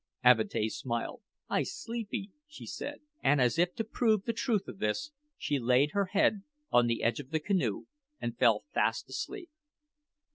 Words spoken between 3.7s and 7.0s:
to prove the truth of this, she laid her head on